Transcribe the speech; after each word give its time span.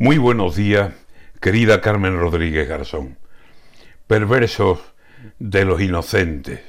Muy 0.00 0.16
buenos 0.16 0.54
días, 0.54 0.94
querida 1.40 1.80
Carmen 1.80 2.20
Rodríguez 2.20 2.68
Garzón. 2.68 3.18
Perversos 4.06 4.78
de 5.40 5.64
los 5.64 5.80
inocentes. 5.80 6.60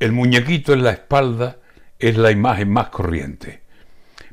El 0.00 0.10
muñequito 0.10 0.72
en 0.72 0.82
la 0.82 0.90
espalda 0.90 1.58
es 2.00 2.16
la 2.16 2.32
imagen 2.32 2.68
más 2.72 2.88
corriente. 2.88 3.62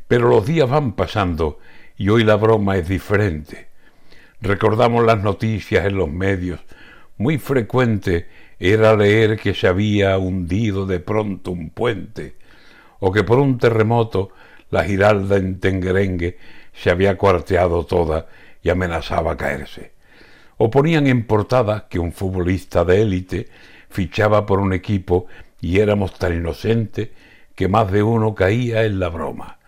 Pero 0.08 0.28
los 0.28 0.48
días 0.48 0.68
van 0.68 0.94
pasando 0.94 1.60
y 1.96 2.10
hoy 2.10 2.24
la 2.24 2.36
broma 2.36 2.78
es 2.78 2.90
diferente. 2.90 3.68
Recordamos 4.42 5.06
las 5.06 5.22
noticias 5.22 5.86
en 5.86 5.98
los 5.98 6.10
medios. 6.10 6.62
Muy 7.18 7.38
frecuente 7.38 8.28
era 8.58 8.96
leer 8.96 9.38
que 9.38 9.54
se 9.54 9.68
había 9.68 10.18
hundido 10.18 10.88
de 10.88 11.00
pronto 11.00 11.52
un 11.52 11.70
puente 11.70 12.38
o 13.00 13.12
que 13.12 13.24
por 13.24 13.38
un 13.38 13.60
terremoto 13.60 14.32
la 14.70 14.84
giralda 14.84 15.38
en 15.38 15.60
Tenguerengue 15.60 16.38
se 16.74 16.90
había 16.90 17.18
cuarteado 17.18 17.86
toda 17.86 18.28
y 18.62 18.70
amenazaba 18.70 19.38
caerse. 19.38 19.94
O 20.58 20.70
ponían 20.70 21.08
en 21.08 21.26
portada 21.26 21.88
que 21.90 22.00
un 22.00 22.12
futbolista 22.12 22.86
de 22.86 23.02
élite 23.02 23.48
fichaba 23.90 24.46
por 24.46 24.60
un 24.60 24.74
equipo 24.74 25.28
y 25.62 25.80
éramos 25.80 26.18
tan 26.18 26.36
inocentes 26.36 27.10
que 27.56 27.68
más 27.68 27.92
de 27.92 28.04
uno 28.04 28.36
caía 28.36 28.84
en 28.84 29.00
la 29.00 29.10
broma. 29.10 29.60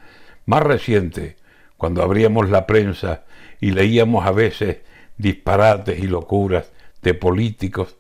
Más 0.46 0.64
reciente, 0.64 1.38
cuando 1.78 2.04
abríamos 2.04 2.50
la 2.50 2.66
prensa 2.66 3.24
y 3.60 3.72
leíamos 3.72 4.26
a 4.26 4.32
veces 4.32 4.80
disparates 5.18 6.00
y 6.00 6.08
locuras 6.08 6.72
de 7.02 7.14
políticos, 7.14 7.98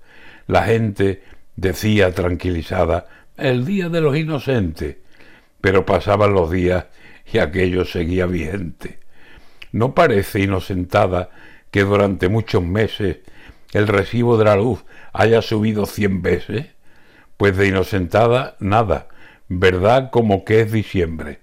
la 0.47 0.63
gente 0.63 1.23
decía 1.55 2.13
tranquilizada, 2.13 3.07
el 3.37 3.65
día 3.65 3.89
de 3.89 4.01
los 4.01 4.15
inocentes, 4.15 4.97
pero 5.67 5.85
pasaban 5.85 6.33
los 6.33 6.49
días 6.49 6.85
y 7.29 7.39
aquello 7.39 7.83
seguía 7.83 8.25
vigente. 8.25 8.99
¿No 9.73 9.93
parece 9.93 10.39
inocentada 10.39 11.29
que 11.71 11.83
durante 11.83 12.29
muchos 12.29 12.63
meses 12.63 13.17
el 13.73 13.89
recibo 13.89 14.37
de 14.37 14.45
la 14.45 14.55
luz 14.55 14.85
haya 15.11 15.41
subido 15.41 15.85
cien 15.85 16.21
veces? 16.21 16.67
Pues 17.35 17.57
de 17.57 17.67
inocentada 17.67 18.55
nada, 18.61 19.09
verdad 19.49 20.09
como 20.09 20.45
que 20.45 20.61
es 20.61 20.71
diciembre. 20.71 21.39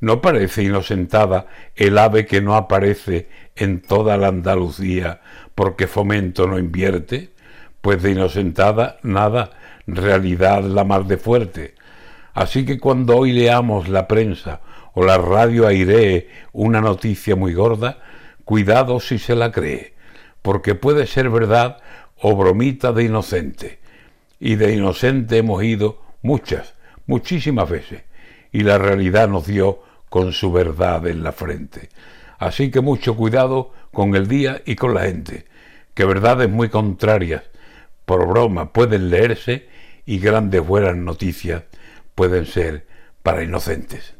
¿No 0.00 0.22
parece 0.22 0.62
inocentada 0.62 1.46
el 1.76 1.98
ave 1.98 2.24
que 2.24 2.40
no 2.40 2.56
aparece 2.56 3.28
en 3.54 3.82
toda 3.82 4.16
la 4.16 4.28
Andalucía 4.28 5.20
porque 5.54 5.88
fomento 5.88 6.46
no 6.46 6.58
invierte? 6.58 7.34
Pues 7.82 8.02
de 8.02 8.12
inocentada 8.12 8.96
nada, 9.02 9.50
realidad 9.86 10.62
la 10.62 10.84
más 10.84 11.06
de 11.06 11.18
fuerte. 11.18 11.74
Así 12.34 12.64
que 12.64 12.78
cuando 12.78 13.16
hoy 13.16 13.32
leamos 13.32 13.88
la 13.88 14.08
prensa 14.08 14.60
o 14.94 15.04
la 15.04 15.18
radio 15.18 15.66
airee 15.66 16.28
una 16.52 16.80
noticia 16.80 17.36
muy 17.36 17.54
gorda, 17.54 17.98
cuidado 18.44 19.00
si 19.00 19.18
se 19.18 19.34
la 19.34 19.52
cree, 19.52 19.94
porque 20.40 20.74
puede 20.74 21.06
ser 21.06 21.30
verdad 21.30 21.78
o 22.20 22.36
bromita 22.36 22.92
de 22.92 23.04
inocente. 23.04 23.80
Y 24.40 24.56
de 24.56 24.74
inocente 24.74 25.38
hemos 25.38 25.62
ido 25.62 26.00
muchas, 26.22 26.74
muchísimas 27.06 27.68
veces, 27.68 28.02
y 28.50 28.60
la 28.60 28.78
realidad 28.78 29.28
nos 29.28 29.46
dio 29.46 29.80
con 30.08 30.32
su 30.32 30.52
verdad 30.52 31.06
en 31.06 31.22
la 31.22 31.32
frente. 31.32 31.90
Así 32.38 32.70
que 32.70 32.80
mucho 32.80 33.14
cuidado 33.14 33.72
con 33.92 34.14
el 34.16 34.26
día 34.26 34.62
y 34.64 34.74
con 34.74 34.94
la 34.94 35.02
gente, 35.02 35.46
que 35.94 36.04
verdades 36.04 36.50
muy 36.50 36.70
contrarias, 36.70 37.44
por 38.04 38.26
broma, 38.26 38.72
pueden 38.72 39.10
leerse 39.10 39.68
y 40.06 40.18
grandes 40.18 40.66
buenas 40.66 40.96
noticias 40.96 41.62
pueden 42.14 42.46
ser 42.46 42.86
para 43.22 43.42
inocentes. 43.42 44.14